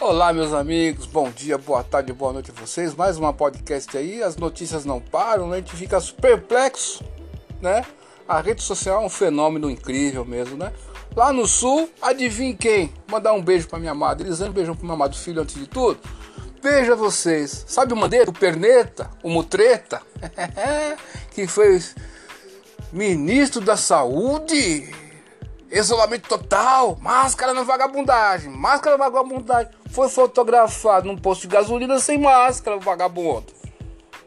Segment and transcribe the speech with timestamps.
[0.00, 2.94] Olá, meus amigos, bom dia, boa tarde, boa noite a vocês.
[2.94, 5.56] Mais uma podcast aí, as notícias não param, né?
[5.56, 7.02] a gente fica perplexo,
[7.60, 7.84] né?
[8.26, 10.72] A rede social é um fenômeno incrível mesmo, né?
[11.16, 12.94] Lá no sul, adivinhe quem?
[13.10, 15.66] Mandar um beijo pra minha amada Elisane, um beijão pro meu amado filho antes de
[15.66, 15.98] tudo.
[16.62, 20.00] Veja vocês, sabe o Mandeira, o Perneta, o Mutreta,
[21.34, 21.82] que foi
[22.92, 25.07] ministro da Saúde?
[25.70, 29.70] Isolamento total, máscara na vagabundagem, máscara na vagabundagem.
[29.90, 33.46] Foi fotografado num posto de gasolina sem máscara, vagabundo.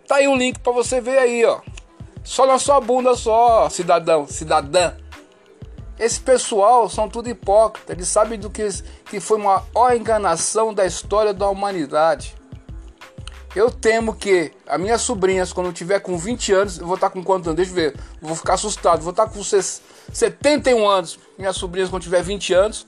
[0.07, 1.59] Tá aí o link para você ver aí, ó.
[2.23, 4.93] Só na sua bunda só, cidadão, cidadã.
[5.97, 8.67] Esse pessoal são tudo hipócrita, eles sabem do que,
[9.05, 9.63] que foi uma
[9.95, 12.35] enganação da história da humanidade.
[13.55, 17.23] Eu temo que as minhas sobrinhas, quando tiver com 20 anos, eu vou estar com
[17.23, 17.57] quantos anos?
[17.57, 17.99] Deixa eu ver.
[18.21, 19.01] Vou ficar assustado.
[19.01, 19.43] Vou estar com
[20.13, 21.19] 71 anos.
[21.37, 22.85] Minhas sobrinhas, quando tiver 20 anos,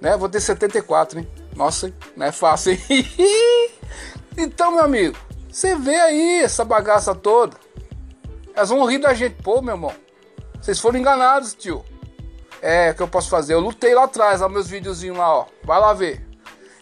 [0.00, 0.16] né?
[0.16, 1.28] Vou ter 74, hein?
[1.54, 2.80] Nossa, não é fácil, hein?
[4.36, 5.16] então, meu amigo,
[5.50, 7.56] você vê aí essa bagaça toda.
[8.54, 9.36] Elas vão rir da gente.
[9.42, 9.92] Pô, meu irmão,
[10.60, 11.84] vocês foram enganados, tio.
[12.60, 13.54] É, o que eu posso fazer?
[13.54, 15.46] Eu lutei lá atrás, ó, meus videozinhos lá, ó.
[15.62, 16.26] Vai lá ver.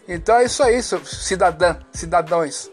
[0.08, 2.70] Então é isso aí, cidadã, cidadãos.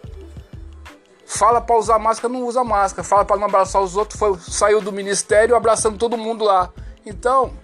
[1.33, 3.07] Fala para usar máscara, não usa máscara.
[3.07, 6.69] Fala para não abraçar os outros, foi, saiu do ministério abraçando todo mundo lá.
[7.05, 7.57] Então,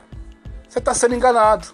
[0.69, 1.67] você está sendo enganado.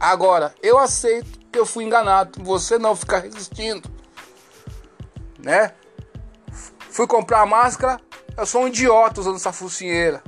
[0.00, 2.42] Agora, eu aceito que eu fui enganado.
[2.42, 3.90] Você não ficar resistindo.
[5.38, 5.74] Né?
[6.90, 8.00] Fui comprar a máscara,
[8.38, 10.22] eu sou um idiota usando essa focinheira.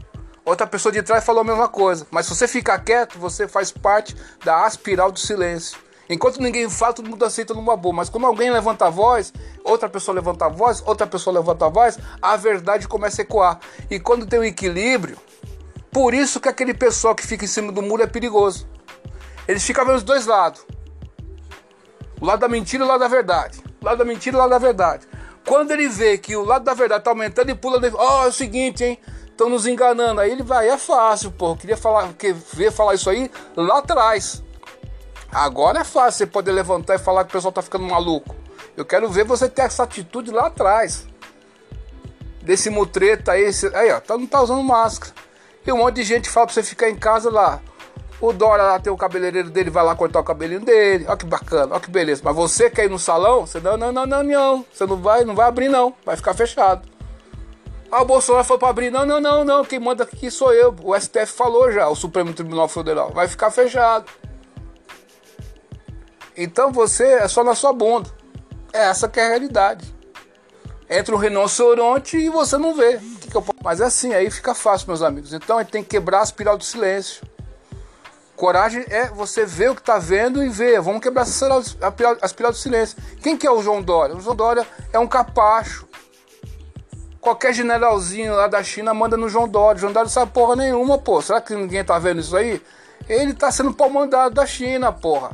[0.44, 2.06] Outra pessoa de trás falou a mesma coisa.
[2.10, 5.78] Mas se você ficar quieto, você faz parte da aspiral do silêncio.
[6.08, 7.94] Enquanto ninguém fala, todo mundo aceita numa boa.
[7.94, 11.68] Mas quando alguém levanta a voz, outra pessoa levanta a voz, outra pessoa levanta a
[11.68, 13.58] voz, a verdade começa a ecoar.
[13.90, 15.18] E quando tem um equilíbrio,
[15.90, 18.66] por isso que aquele pessoal que fica em cima do muro é perigoso.
[19.46, 20.64] Eles ficam vendo os dois lados.
[22.20, 23.62] O lado da mentira e o lado da verdade.
[23.80, 25.06] O lado da mentira e o lado da verdade.
[25.46, 27.80] Quando ele vê que o lado da verdade está aumentando, ele pula.
[27.94, 28.98] Ó, oh, é o seguinte, hein?
[29.38, 30.20] estão nos enganando.
[30.20, 31.56] Aí ele vai, é fácil, pô.
[31.56, 34.42] queria falar, que ver falar isso aí lá atrás.
[35.32, 38.34] Agora é fácil você poder levantar e falar que o pessoal tá ficando maluco.
[38.76, 41.06] Eu quero ver você ter essa atitude lá atrás.
[42.42, 45.12] Desse mutreta aí, esse, aí ó, tá, não tá usando máscara.
[45.66, 47.60] E um monte de gente fala pra você ficar em casa lá.
[48.20, 51.04] O Dora lá tem o cabeleireiro dele, vai lá cortar o cabelinho dele.
[51.06, 52.22] Olha que bacana, olha que beleza.
[52.24, 53.46] Mas você quer ir no salão?
[53.46, 54.64] Você não, não, não, não, não.
[54.72, 55.94] Você não vai, não vai abrir não.
[56.04, 56.88] Vai ficar fechado.
[57.92, 58.90] Ah, o Bolsonaro foi para abrir.
[58.90, 59.64] Não, não, não, não.
[59.64, 60.74] Quem manda aqui sou eu.
[60.82, 63.10] O STF falou já, o Supremo Tribunal Federal.
[63.10, 64.06] Vai ficar fechado.
[66.42, 68.08] Então você é só na sua bunda.
[68.72, 69.94] É essa que é a realidade.
[70.88, 73.00] Entra um rinoceronte e você não vê.
[73.62, 75.32] Mas é assim, aí fica fácil, meus amigos.
[75.32, 77.26] Então a gente tem que quebrar a espiral do silêncio.
[78.36, 80.80] Coragem é você ver o que está vendo e ver.
[80.80, 82.96] Vamos quebrar a espiral do silêncio.
[83.20, 84.16] Quem que é o João Dória?
[84.16, 85.88] O João Dória é um capacho
[87.20, 89.80] Qualquer generalzinho lá da China manda no João Dória.
[89.80, 91.20] João Dória não sabe porra nenhuma, pô.
[91.20, 92.62] Será que ninguém tá vendo isso aí?
[93.08, 95.32] Ele tá sendo pau mandado da China, porra.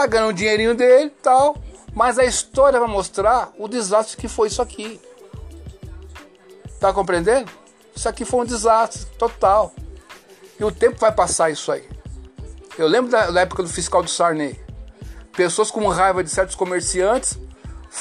[0.00, 1.58] Tá ganhando o dinheirinho dele e tal.
[1.92, 4.98] Mas a história vai mostrar o desastre que foi isso aqui.
[6.80, 7.50] Tá compreendendo?
[7.94, 9.74] Isso aqui foi um desastre total.
[10.58, 11.86] E o tempo vai passar isso aí.
[12.78, 14.58] Eu lembro da, da época do fiscal do Sarney.
[15.36, 17.38] Pessoas com raiva de certos comerciantes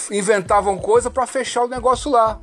[0.09, 2.39] inventavam coisa para fechar o negócio lá,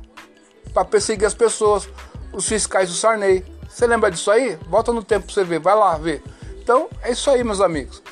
[0.71, 1.89] para perseguir as pessoas,
[2.31, 3.43] os fiscais do Sarney.
[3.67, 4.55] Você lembra disso aí?
[4.69, 6.21] Volta no tempo para você ver, vai lá ver.
[6.61, 8.03] Então é isso aí, meus amigos.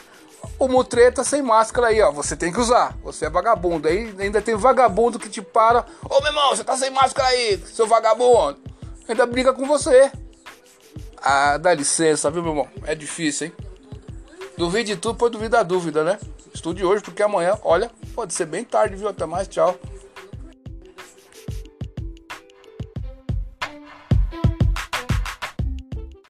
[0.57, 2.11] O mutreta sem máscara aí, ó.
[2.11, 2.97] Você tem que usar.
[3.03, 3.87] Você é vagabundo.
[3.87, 5.85] Aí ainda tem vagabundo que te para.
[6.09, 8.57] Ô meu irmão, você tá sem máscara aí, seu vagabundo.
[9.07, 10.11] Ainda briga com você.
[11.21, 12.67] Ah, dá licença, viu, meu irmão?
[12.85, 13.53] É difícil, hein?
[14.57, 16.19] Duvide de tudo, pois duvida da dúvida, né?
[16.53, 19.09] Estude hoje, porque amanhã, olha, pode ser bem tarde, viu?
[19.09, 19.77] Até mais, tchau.